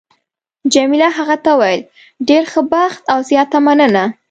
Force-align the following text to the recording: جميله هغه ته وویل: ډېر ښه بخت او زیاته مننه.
جميله 0.73 1.07
هغه 1.17 1.35
ته 1.43 1.51
وویل: 1.55 1.81
ډېر 2.27 2.43
ښه 2.51 2.61
بخت 2.73 3.01
او 3.13 3.19
زیاته 3.29 3.57
مننه. 3.65 4.05